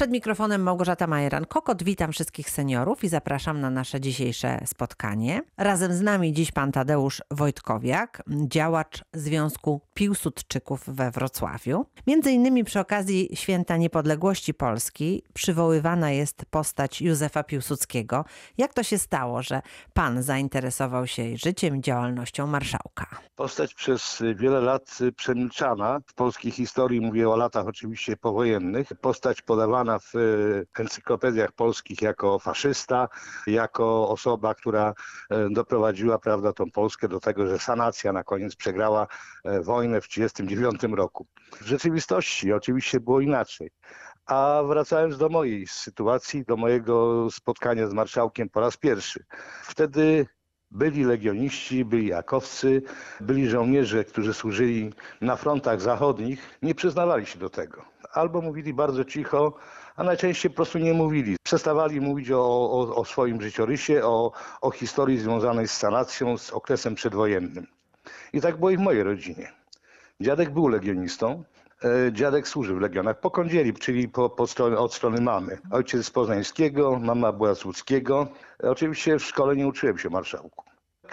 [0.00, 1.82] Przed mikrofonem Małgorzata Majeran-Kokot.
[1.82, 5.42] Witam wszystkich seniorów i zapraszam na nasze dzisiejsze spotkanie.
[5.56, 11.86] Razem z nami dziś pan Tadeusz Wojtkowiak, działacz Związku Piłsudczyków we Wrocławiu.
[12.06, 18.24] Między innymi przy okazji Święta Niepodległości Polski przywoływana jest postać Józefa Piłsudskiego.
[18.58, 19.62] Jak to się stało, że
[19.92, 23.06] pan zainteresował się życiem i działalnością marszałka?
[23.36, 28.88] Postać przez wiele lat przemilczana w polskiej historii, mówię o latach oczywiście powojennych.
[29.00, 30.12] Postać podawana w
[30.78, 33.08] encyklopediach polskich jako faszysta,
[33.46, 34.94] jako osoba, która
[35.50, 39.06] doprowadziła prawda, tą Polskę do tego, że sanacja na koniec przegrała
[39.44, 41.26] wojnę w 1939 roku.
[41.60, 43.70] W rzeczywistości oczywiście było inaczej.
[44.26, 49.24] A wracając do mojej sytuacji, do mojego spotkania z marszałkiem po raz pierwszy.
[49.62, 50.26] Wtedy
[50.70, 52.82] byli legioniści, byli jakowcy,
[53.20, 57.84] byli żołnierze, którzy służyli na frontach zachodnich, nie przyznawali się do tego.
[58.12, 59.52] Albo mówili bardzo cicho,
[59.96, 61.36] a najczęściej po prostu nie mówili.
[61.42, 66.94] Przestawali mówić o, o, o swoim życiorysie, o, o historii związanej z sanacją, z okresem
[66.94, 67.66] przedwojennym.
[68.32, 69.52] I tak było i w mojej rodzinie.
[70.20, 71.44] Dziadek był legionistą,
[72.12, 75.58] Dziadek służył w Legionach po kądzieli, czyli po, po strony, od strony mamy.
[75.70, 78.28] Ojciec z Poznańskiego, mama była z Łódzkiego.
[78.62, 80.64] Oczywiście w szkole nie uczyłem się marszałku.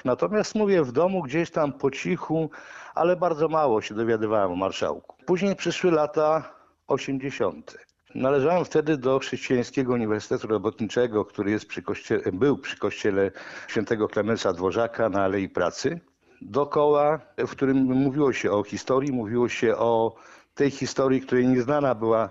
[0.06, 2.50] Natomiast mówię, w domu gdzieś tam po cichu,
[2.96, 5.16] ale bardzo mało się dowiadywałem o marszałku.
[5.26, 6.54] Później przyszły lata
[6.88, 7.78] 80.
[8.16, 13.32] Należałem wtedy do Chrześcijańskiego Uniwersytetu Robotniczego, który jest przy kościele, był przy kościele
[13.68, 16.00] świętego Klemensa Dworzaka na Alei Pracy.
[16.42, 20.16] Dokoła, w którym mówiło się o historii, mówiło się o
[20.58, 22.30] tej historii, której nieznana była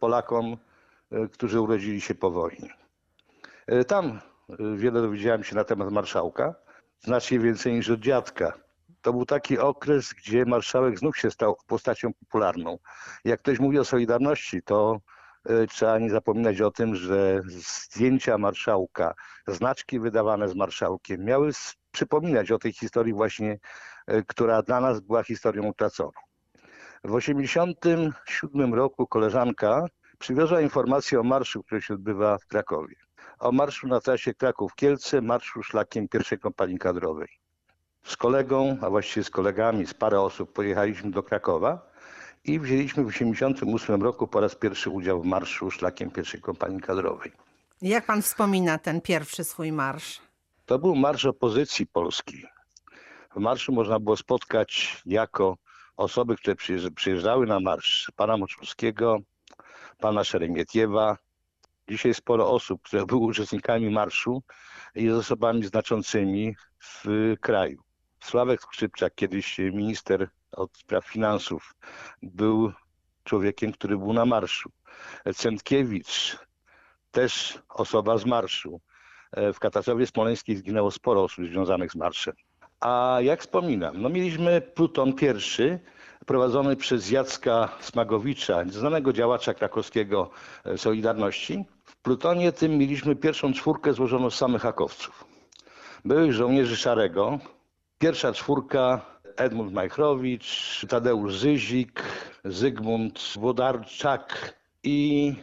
[0.00, 0.56] Polakom,
[1.32, 2.74] którzy urodzili się po wojnie.
[3.86, 4.20] Tam
[4.76, 6.54] wiele dowiedziałem się na temat marszałka,
[7.00, 8.52] znacznie więcej niż od dziadka.
[9.02, 12.78] To był taki okres, gdzie marszałek znów się stał postacią popularną.
[13.24, 15.00] Jak ktoś mówi o Solidarności, to
[15.68, 19.14] trzeba nie zapominać o tym, że zdjęcia marszałka,
[19.46, 21.50] znaczki wydawane z marszałkiem miały
[21.92, 23.58] przypominać o tej historii właśnie,
[24.26, 26.10] która dla nas była historią utraconą.
[27.04, 29.86] W 1987 roku koleżanka
[30.18, 32.96] przywiozła informację o marszu, który się odbywa w Krakowie.
[33.38, 37.28] O marszu na trasie Kraków-Kielce, marszu szlakiem pierwszej kompanii kadrowej.
[38.04, 41.90] Z kolegą, a właściwie z kolegami, z parę osób pojechaliśmy do Krakowa
[42.44, 47.32] i wzięliśmy w 1988 roku po raz pierwszy udział w marszu szlakiem pierwszej kompanii kadrowej.
[47.82, 50.20] Jak pan wspomina ten pierwszy swój marsz?
[50.66, 52.44] To był marsz opozycji polskiej.
[53.36, 55.56] W marszu można było spotkać jako
[56.00, 56.56] osoby, które
[56.94, 59.18] przyjeżdżały na marsz pana Moczulskiego,
[59.98, 61.16] pana Szeremietiewa.
[61.88, 64.42] Dzisiaj sporo osób, które były uczestnikami marszu
[64.94, 67.04] jest osobami znaczącymi w
[67.40, 67.82] kraju.
[68.20, 71.74] Sławek Skrzypczak, kiedyś minister od spraw finansów,
[72.22, 72.72] był
[73.24, 74.70] człowiekiem, który był na marszu.
[75.34, 76.38] Centkiewicz,
[77.10, 78.80] też osoba z marszu.
[79.54, 82.34] W Katastrowie Smoleńskiej zginęło sporo osób związanych z marszem.
[82.80, 85.78] A jak wspominam, no mieliśmy Pluton pierwszy,
[86.26, 90.30] prowadzony przez Jacka Smagowicza, znanego działacza krakowskiego
[90.76, 91.64] Solidarności.
[91.84, 95.24] W Plutonie tym mieliśmy pierwszą czwórkę złożoną z samych hakowców.
[96.04, 97.38] Byłych żołnierzy Szarego.
[97.98, 99.00] Pierwsza czwórka
[99.36, 102.02] Edmund Majchrowicz, Tadeusz Zyzik,
[102.44, 105.34] Zygmunt Włodarczak i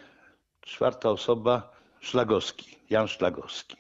[0.62, 3.78] czwarta osoba Szlagowski, Jan Szlagowski.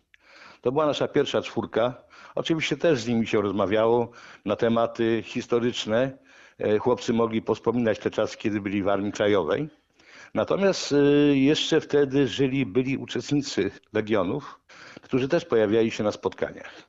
[0.61, 2.06] To była nasza pierwsza czwórka.
[2.37, 4.11] Oczywiście też z nimi się rozmawiało
[4.45, 6.17] na tematy historyczne.
[6.79, 9.69] Chłopcy mogli pospominać te czasy, kiedy byli w Armii Krajowej.
[10.33, 10.93] Natomiast
[11.33, 14.59] jeszcze wtedy żyli byli uczestnicy Legionów,
[15.01, 16.83] którzy też pojawiali się na spotkaniach.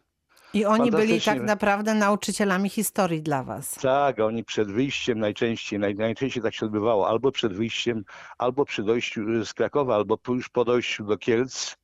[0.55, 3.75] I oni byli tak naprawdę nauczycielami historii dla was.
[3.75, 8.05] Tak, oni przed wyjściem najczęściej, naj, najczęściej tak się odbywało, albo przed wyjściem,
[8.39, 11.77] albo przy dojściu z Krakowa, albo już po dojściu do Kielc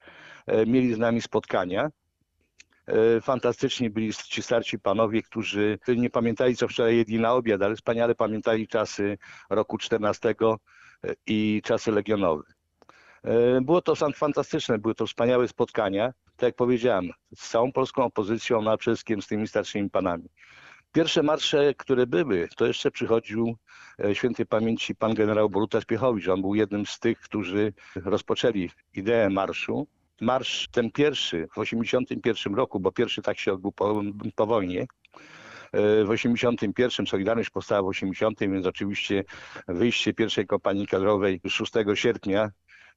[0.67, 1.91] mieli z nami spotkania.
[3.23, 8.15] Fantastyczni byli ci starci panowie, którzy nie pamiętali, co wczoraj jedli na obiad, ale wspaniale
[8.15, 9.19] pamiętali czasy
[9.51, 10.35] roku 14
[11.27, 12.43] i czasy legionowe.
[13.63, 16.13] Było to fantastyczne, były to wspaniałe spotkania.
[16.37, 20.29] Tak jak powiedziałem, z całą polską opozycją, na wszystkim z tymi starszymi panami.
[20.93, 23.57] Pierwsze marsze, które były, to jeszcze przychodził
[24.13, 26.29] świętej pamięci pan generał Boruta Spiechowicz.
[26.29, 29.87] On był jednym z tych, którzy rozpoczęli ideę marszu.
[30.25, 34.03] Marsz ten pierwszy w 1981 roku, bo pierwszy tak się odbył po,
[34.35, 34.87] po wojnie,
[36.05, 39.25] w 81, Solidarność powstała w 80, więc oczywiście
[39.69, 42.51] wyjście pierwszej kompanii kadrowej 6 sierpnia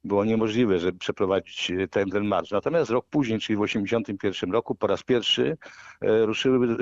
[0.04, 2.52] było niemożliwe, żeby przeprowadzić e, ten, ten marsz.
[2.52, 5.58] Natomiast rok później, czyli w 1981 roku, po raz pierwszy
[6.02, 6.78] e, ruszyły e,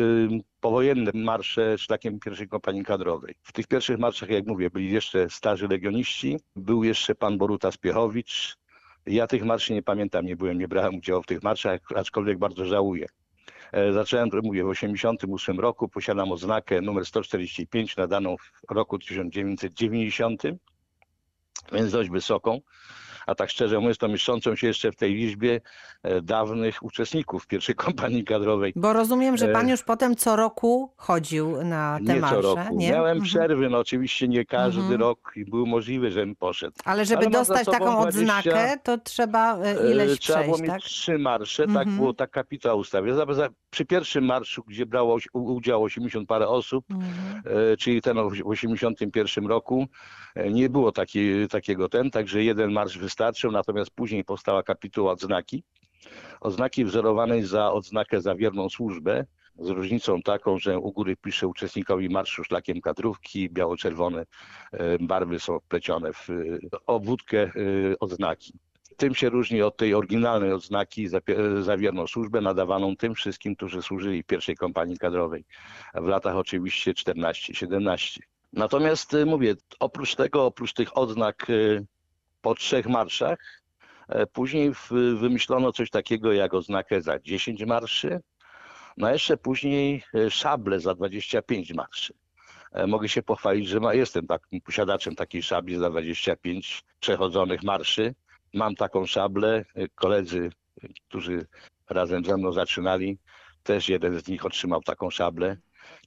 [0.59, 3.35] powojenne marsze szlakiem pierwszej kompanii kadrowej.
[3.43, 8.57] W tych pierwszych marszach, jak mówię, byli jeszcze starzy legioniści, był jeszcze pan Boruta Spiechowicz.
[9.05, 12.65] Ja tych marszy nie pamiętam, nie byłem, nie brałem udziału w tych marszach, aczkolwiek bardzo
[12.65, 13.05] żałuję.
[13.93, 20.43] Zacząłem, mówię, w 1988 roku, posiadam oznakę numer 145 nadaną w roku 1990
[21.71, 22.61] więc dość wysoką,
[23.27, 25.61] a tak szczerze mówiąc, to mieszczącą się jeszcze w tej liczbie
[26.03, 28.73] e, dawnych uczestników pierwszej kompanii kadrowej.
[28.75, 32.77] Bo rozumiem, że pan już potem co roku chodził na te nie marsze, co roku.
[32.77, 32.91] nie?
[32.91, 33.23] Miałem Mhm.
[33.25, 34.99] przerwy, no oczywiście nie każdy Mhm.
[35.01, 36.75] rok i był możliwe, żebym poszedł.
[36.85, 40.61] Ale żeby Ale dostać taką 20 odznakę, to trzeba e, E, ileś Trzeba było przejść,
[40.73, 40.89] mieć tak?
[40.91, 41.95] trzy marsze, tak Mhm.
[41.95, 43.01] było tak kapitał za,
[43.69, 47.43] przy pierwszym marszu, gdzie brało udział 80 parę osób, Mhm.
[47.73, 49.85] e, czyli ten w 81 roku,
[50.35, 53.14] e, nie było taki, takiego ten, także jeden marsz wystarczył,
[53.51, 55.63] natomiast później powstała kapituła odznaki.
[56.41, 59.25] Oznaki wzorowanej za odznakę za wierną służbę,
[59.59, 64.25] z różnicą taką, że u góry pisze uczestnikowi marszu szlakiem kadrówki, biało-czerwone
[64.71, 66.33] e, barwy są wplecione w e,
[66.85, 67.51] obwódkę e,
[67.99, 68.53] odznaki.
[68.97, 71.19] Tym się różni od tej oryginalnej odznaki za,
[71.61, 75.45] za wierną służbę nadawaną tym wszystkim, którzy służyli w pierwszej kompanii kadrowej
[75.93, 78.19] w latach oczywiście 14-17.
[78.53, 81.47] Natomiast mówię, oprócz tego, oprócz tych odznak
[82.45, 83.61] po trzech marszach,
[84.07, 84.71] e, później
[85.15, 88.21] wymyślono coś takiego jak oznakę za 10 marszy,
[88.97, 92.13] no jeszcze później e, szable za 25 marszy.
[92.71, 98.15] E, Mogę się pochwalić, że jestem takim posiadaczem takiej szabli za 25 przechodzonych marszy.
[98.53, 99.65] Mam taką szablę.
[99.95, 100.49] Koledzy,
[101.07, 101.47] którzy
[101.89, 103.17] razem ze mną zaczynali,
[103.63, 105.57] też jeden z nich otrzymał taką szablę.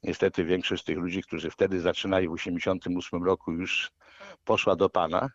[0.02, 3.90] Niestety większość z tych ludzi, którzy wtedy zaczynali w 88 roku już
[4.44, 5.30] poszła do Pana.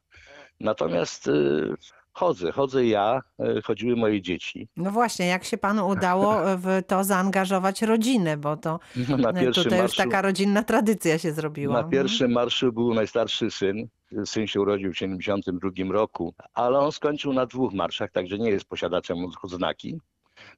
[0.60, 1.74] Natomiast y,
[2.14, 3.22] chodzę, chodzę ja,
[3.58, 4.68] y, chodziły moje dzieci.
[4.78, 8.80] No właśnie, jak się panu udało w to zaangażować rodzinę, bo to
[9.18, 11.82] Na e, pierwszym tutaj już marszu, taka rodzinna tradycja się zrobiła.
[11.82, 13.88] na pierwszym marszu był najstarszy syn.
[14.26, 18.66] Syn się urodził w 72 roku, ale on skończył na dwóch marszach, także nie jest
[18.66, 20.00] posiadaczem odznaki.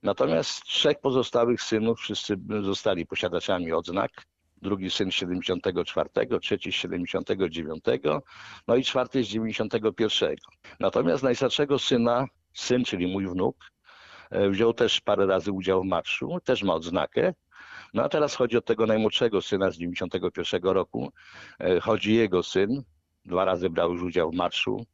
[0.03, 4.11] Natomiast trzech pozostałych synów wszyscy zostali posiadaczami odznak.
[4.61, 6.09] Drugi syn z 74,
[6.41, 7.83] trzeci z 79,
[8.67, 10.35] no i czwarty z 91.
[10.79, 13.57] Natomiast najstarszego syna, syn, czyli mój wnuk,
[14.29, 17.33] e, wziął też parę razy udział w marszu, też ma odznakę.
[17.93, 21.11] No a teraz chodzi o tego najmłodszego syna z 91 roku.
[21.59, 22.83] E, Chodzi jego syn,
[23.25, 24.85] dwa razy brał już udział w marszu.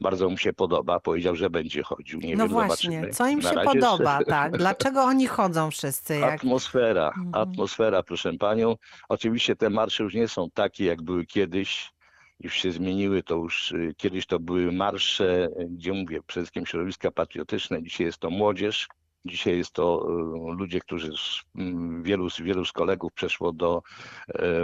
[0.00, 2.20] Bardzo mu się podoba, powiedział, że będzie chodził.
[2.20, 3.12] Nie no wiem, właśnie, zobaczymy.
[3.14, 4.56] co im Na się podoba, tak?
[4.56, 6.16] Dlaczego oni chodzą wszyscy?
[6.16, 6.34] Jak...
[6.34, 7.34] Atmosfera, Mhm.
[7.34, 8.76] atmosfera, proszę panią.
[9.08, 11.92] Oczywiście te marsze już nie są takie, jak były kiedyś.
[12.40, 16.66] Już się zmieniły, to już y, kiedyś to były marsze, y, gdzie mówię, przede wszystkim
[16.66, 18.88] środowiska patriotyczne, dzisiaj jest to młodzież.
[19.24, 23.82] Dzisiaj jest to y, ludzie, którzy z, mm, wielu, wielu z kolegów przeszło do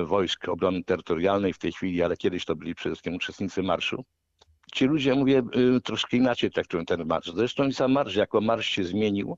[0.05, 4.05] wojsk obrony terytorialnej w tej chwili, ale kiedyś to byli przede wszystkim uczestnicy marszu.
[4.76, 5.43] Ci ludzie, mówię,
[5.76, 7.32] y, troszkę inaczej traktują ten marsz.
[7.34, 9.37] Zresztą i sam marsz, jako marsz się zmienił,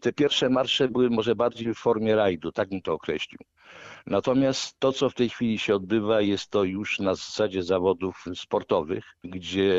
[0.00, 3.38] te pierwsze marsze były może bardziej w formie rajdu, tak bym to określił.
[4.06, 9.04] Natomiast to, co w tej chwili się odbywa, jest to już na zasadzie zawodów sportowych,
[9.24, 9.74] gdzie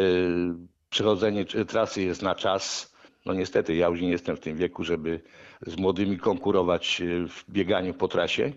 [0.90, 2.94] przechodzenie trasy jest na czas.
[3.26, 5.22] No niestety, ja już nie jestem w tym wieku, żeby
[5.62, 8.52] z młodymi konkurować e, w bieganiu po trasie.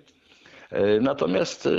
[0.71, 1.71] E, Natomiast e,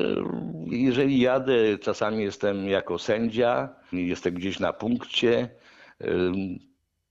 [0.66, 5.50] jeżeli jadę, czasami jestem jako sędzia, jestem gdzieś na punkcie,
[6.02, 6.08] e,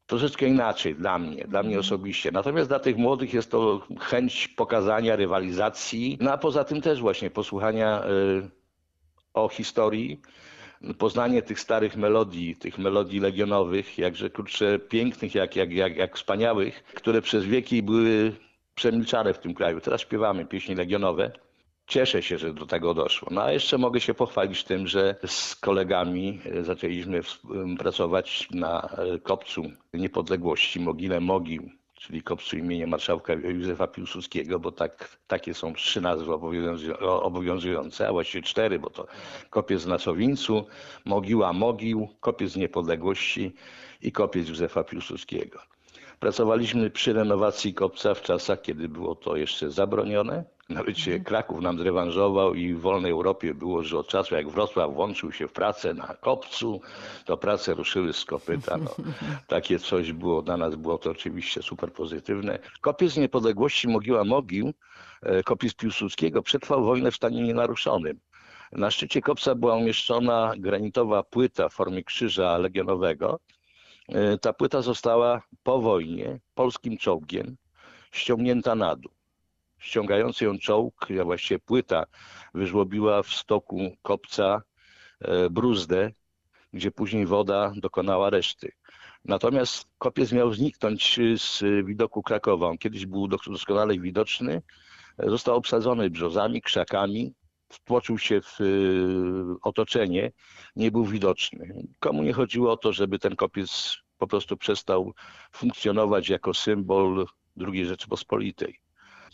[0.07, 2.31] troszeczkę inaczej dla mnie, dla mnie osobiście.
[2.33, 7.31] Natomiast dla tych młodych jest to chęć pokazania rywalizacji, no a poza tym też właśnie
[7.31, 8.03] posłuchania
[9.35, 10.21] o historii,
[10.99, 16.85] poznanie tych starych melodii, tych melodii legionowych, jakże kurczę pięknych, jak, jak, jak, jak wspaniałych,
[16.85, 18.33] które przez wieki były
[18.75, 19.81] przemilczane w tym kraju.
[19.81, 21.46] Teraz śpiewamy pieśni legionowe.
[21.87, 23.29] Cieszę się, że do tego doszło.
[23.31, 27.21] No a jeszcze mogę się pochwalić tym, że z kolegami e, zaczęliśmy
[27.79, 29.63] pracować na e, kopcu
[29.95, 36.33] niepodległości, mogile mogił, czyli kopcu imienia marszałka Józefa Piłsudskiego, bo tak, takie są trzy nazwy
[37.01, 39.07] obowiązujące, a właściwie cztery, bo to
[39.51, 40.67] kopiec na Sowińcu,
[41.05, 43.53] mogiła mogił, kopiec niepodległości
[44.03, 45.59] i kopiec Józefa Piłsudskiego.
[46.21, 50.56] Pracowaliśmy przy renowacji kopca w czasach, kiedy było to jeszcze zabronione.
[50.69, 54.95] Nawet się Kraków nam zrewanżował i w wolnej Europie było, że od czasu jak Wrocław
[54.95, 56.81] włączył się w pracę na kopcu,
[57.25, 58.77] to prace ruszyły z kopyta.
[58.77, 58.91] No,
[59.47, 62.59] takie coś było dla nas, było to oczywiście super pozytywne.
[62.81, 64.73] Kopiec Niepodległości Mogiła Mogił,
[65.23, 68.21] e, kopiec Piłsudskiego przetrwał wojnę w stanie nienaruszonym.
[68.73, 73.41] Na szczycie kopca była umieszczona granitowa płyta w formie krzyża legionowego,
[74.09, 77.57] E, Ta płyta została po wojnie polskim czołgiem
[78.13, 79.16] ściągnięta na dół.
[79.79, 82.05] Ściągający ją czołg, a właściwie płyta,
[82.55, 84.63] wyżłobiła w stoku kopca
[85.21, 86.11] e, bruzdę,
[86.73, 88.73] gdzie później woda dokonała reszty.
[89.25, 92.69] Natomiast kopiec miał zniknąć z widoku Krakowa.
[92.69, 94.63] On kiedyś był doskonale widoczny,
[95.19, 97.35] został obsadzony brzozami, krzakami,
[97.69, 98.59] wtłoczył się w
[99.63, 100.33] otoczenie,
[100.77, 101.87] nie był widoczny.
[101.99, 105.13] Komu nie chodziło o to, żeby ten kopiec po prostu przestał
[105.53, 107.27] funkcjonować jako symbol
[107.61, 108.86] II Rzeczypospolitej.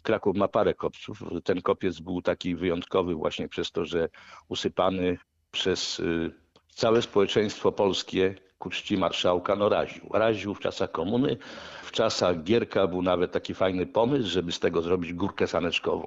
[0.02, 1.22] Kraków ma parę kopców.
[1.44, 4.08] Ten kopiec był taki wyjątkowy właśnie przez to, że
[4.48, 5.18] usypany
[5.50, 6.30] przez y,
[6.74, 10.08] całe społeczeństwo polskie ku czci marszałka no raził.
[10.12, 11.36] Raził w czasach komuny.
[11.82, 16.06] W czasach Gierka był nawet taki fajny pomysł, żeby z tego zrobić górkę saneczkową.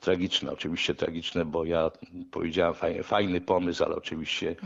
[0.00, 1.90] Tragiczne, oczywiście tragiczne, bo ja
[2.30, 4.56] powiedziałem fajny, fajny pomysł, ale oczywiście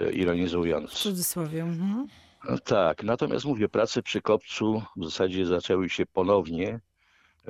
[0.00, 0.90] e, W ironizując.
[0.92, 1.62] cudzysłowie.
[1.62, 2.06] Mhm.
[2.50, 6.80] No Tak, natomiast mówię, prace przy kopcu w zasadzie zaczęły się ponownie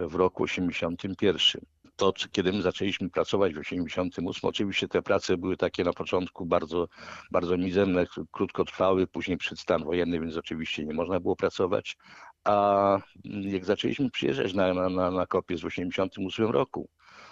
[0.00, 1.62] w roku 81.
[1.97, 6.88] To, kiedy my zaczęliśmy pracować w 88, oczywiście te prace były takie na początku bardzo,
[7.31, 11.97] bardzo mizerne, krótko trwały, później przed stan wojenny, więc oczywiście nie można było pracować.
[12.45, 16.88] A jak zaczęliśmy przyjeżdżać na, na, na, kopiec w 88 roku,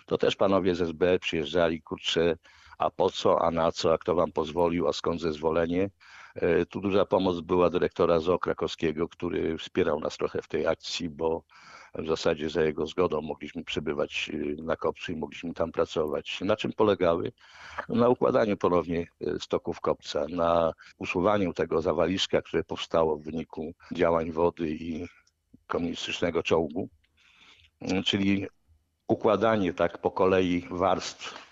[0.07, 2.37] to też panowie z SB przyjeżdżali, kurczę,
[2.79, 5.91] a po co, a na co, a kto wam pozwolił, a skąd zezwolenie.
[6.35, 11.11] E, Tu duża pomoc była dyrektora ZOO krakowskiego, który wspierał nas trochę w tej akcji,
[11.11, 11.43] bo
[11.99, 16.41] w zasadzie za jego zgodą mogliśmy przybywać y, na kopcu i mogliśmy tam pracować.
[16.41, 17.33] Na czym polegały?
[17.89, 24.31] Na układaniu ponownie y, stoków kopca, na usuwaniu tego zawaliszka, które powstało w wyniku działań
[24.31, 25.07] wody i
[25.67, 26.89] komunistycznego czołgu,
[28.05, 28.47] czyli
[29.09, 31.46] układanie tak po kolei warstw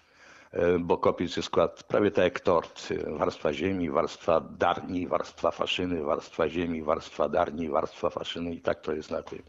[0.80, 2.88] bo kopiec jest skład prawie tak jak tort.
[2.90, 8.80] E, Warstwa ziemi, warstwa darni, warstwa faszyny, warstwa ziemi, warstwa darni, warstwa faszyny i tak
[8.80, 9.42] to jest na tym.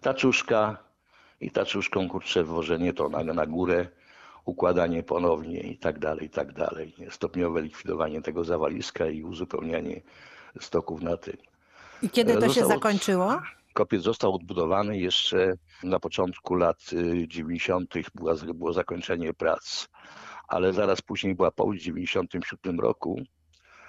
[0.00, 0.76] Taczuszka
[1.40, 3.88] i taczuszką kurczę wwożenie to na, na górę,
[4.44, 6.94] układanie ponownie i tak dalej, i tak dalej.
[7.10, 10.00] Stopniowe likwidowanie tego zawaliska i uzupełnianie
[10.60, 11.36] stoków na tym.
[12.02, 13.40] I kiedy to się zakończyło?
[13.74, 17.94] Kopiec został odbudowany jeszcze na początku lat y, 90.
[18.14, 19.88] Była, było zakończenie prac,
[20.50, 23.22] ale zaraz później była powódź w 97 roku.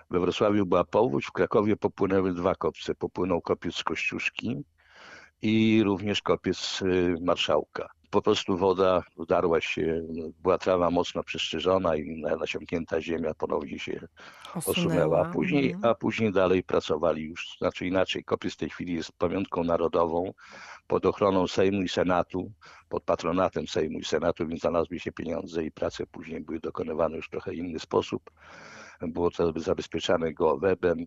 [0.10, 2.96] We Wrocławiu była powódź, w Krakowie popłynęły dwa kopce.
[2.96, 4.64] Popłynął kopiec z Kościuszki
[5.42, 7.90] i również kopiec y, Marszałka.
[8.12, 13.80] Po prostu woda udarła się, no, była trawa mocno przystrzyżona i na- nasiąknięta ziemia ponownie
[13.80, 14.08] się
[14.56, 15.20] osunęła.
[15.28, 15.92] A później, Mhm.
[15.92, 18.24] a później dalej pracowali już, znaczy inaczej.
[18.24, 20.34] Kopiec w tej chwili jest pamiątką narodową
[20.88, 22.52] pod ochroną Sejmu i Senatu,
[22.90, 27.28] pod patronatem Sejmu i Senatu, więc znalazły się pieniądze i prace później były dokonywane już
[27.28, 28.32] w trochę inny sposób.
[29.02, 31.06] Było to zabezpieczane gołowebem, e,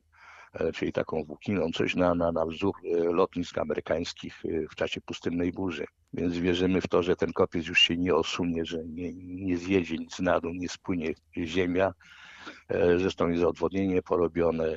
[0.75, 5.52] czyli taką włókniną, coś na, na, na wzór e, lotnisk amerykańskich e, w czasie pustynnej
[5.52, 5.87] burzy.
[6.12, 9.96] Więc wierzymy w to, że ten kopiec już się nie osunie, że nie, nie zjedzie
[9.96, 11.94] nic na dół, nie spłynie ziemia.
[12.68, 14.76] E, Zresztą jest odwodnienie porobione.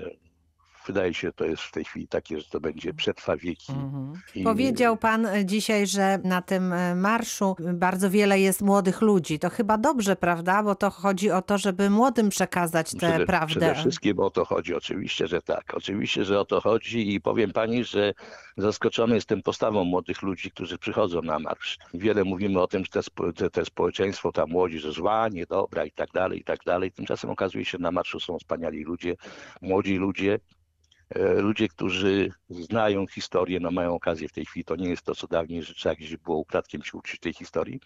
[0.88, 3.72] Wydaje się, to jest w tej chwili takie, że to będzie przetrwa wieki.
[3.72, 4.14] Mhm.
[4.36, 9.40] I- Powiedział pan e, dzisiaj, że na tym e, marszu bardzo wiele jest młodych ludzi.
[9.40, 10.64] To chyba dobrze, prawda?
[10.64, 13.48] Bo to chodzi o to, żeby młodym przekazać tę Przede, prawdę.
[13.52, 15.74] przede wszystkim o to chodzi, oczywiście, że tak.
[15.74, 18.14] Oczywiście, że o to chodzi i powiem pani, że
[18.58, 21.78] zaskoczony jestem postawą młodych ludzi, którzy przychodzą na marsz.
[21.94, 23.02] Wiele mówimy o tym, że
[23.36, 26.92] te, te, społeczeństwo, ta młodzież zła, niedobra i tak dalej, i tak dalej.
[26.92, 29.16] Tymczasem okazuje się, że na marszu są wspaniali ludzie,
[29.62, 30.40] młodzi ludzie,
[31.16, 35.28] ludzie, którzy znają historię, no mają okazję w tej chwili, to nie jest to, co
[35.28, 37.80] dawniej, że trzeba gdzieś było ukradkiem się uczyć tej historii.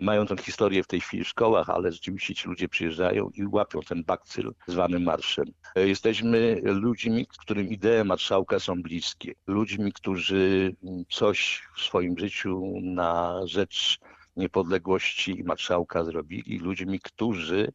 [0.00, 3.80] Mają tę historię w tej chwili w szkołach, ale rzeczywiście ci ludzie przyjeżdżają i łapią
[3.80, 5.44] ten bakcyl zwany marszem.
[5.74, 9.34] E, Jesteśmy ludźmi, którym idee marszałka są bliskie.
[9.46, 13.98] Ludźmi, którzy mm, coś w swoim życiu na rzecz
[14.36, 16.58] niepodległości marszałka zrobili.
[16.58, 17.72] Ludźmi, którzy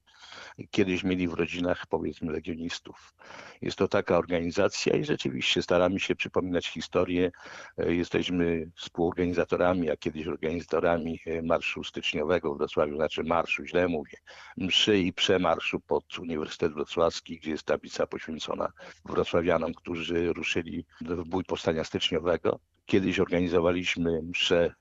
[0.71, 3.13] kiedyś mieli w rodzinach, powiedzmy, legionistów.
[3.61, 7.31] Jest to taka organizacja i rzeczywiście staramy się przypominać historię.
[7.77, 14.17] E, Jesteśmy współorganizatorami, a kiedyś organizatorami e, Marszu Styczniowego w Wrocławiu, znaczy marszu, źle mówię,
[14.57, 18.71] mszy i przemarszu pod Uniwersytet Wrocławski, gdzie jest tablica poświęcona
[19.05, 22.59] wrocławianom, którzy ruszyli w bój powstania styczniowego.
[22.85, 24.73] Kiedyś organizowaliśmy mszę e,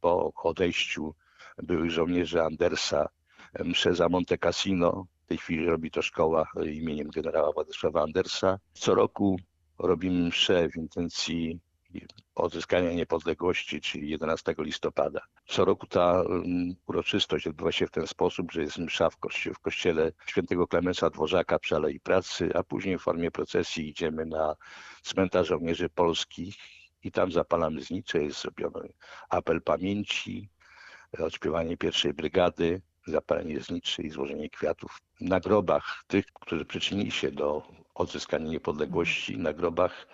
[0.00, 1.14] po odejściu
[1.62, 3.08] byłych żołnierzy Andersa,
[3.58, 5.06] mszę za Monte Cassino.
[5.24, 8.58] W tej chwili robi to szkoła e, imieniem generała Władysława Andersa.
[8.72, 9.36] Co roku
[9.78, 11.60] robimy mszę w intencji
[12.34, 15.20] odzyskania niepodległości, czyli 11 listopada.
[15.46, 16.24] Co roku ta
[16.86, 19.16] uroczystość odbywa się w ten sposób, że jest msza w,
[19.54, 24.54] w kościele świętego Klemensa Dworzaka przy Alei Pracy, a później w formie procesji idziemy na
[25.02, 26.54] cmentarz żołnierzy polskich
[27.02, 28.92] i tam zapalamy znicze, jest zrobiony
[29.28, 30.48] apel pamięci,
[31.18, 37.62] odśpiewanie pierwszej brygady, zapalenie zniczy i złożenie kwiatów na grobach tych, którzy przyczynili się do
[37.94, 40.06] odzyskania niepodległości, na grobach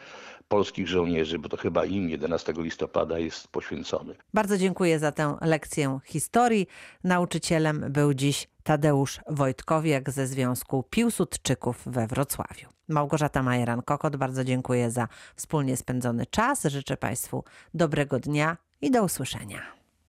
[0.48, 4.14] polskich żołnierzy, bo to chyba im 11 listopada jest poświęcony.
[4.34, 6.66] Bardzo dziękuję za tę lekcję historii.
[7.04, 12.68] Nauczycielem był dziś Tadeusz Wojtkowiak ze Związku Piłsudczyków we Wrocławiu.
[12.88, 16.64] Małgorzata Majeran-Kokot, bardzo dziękuję za wspólnie spędzony czas.
[16.64, 19.75] Życzę Państwu dobrego dnia i do usłyszenia.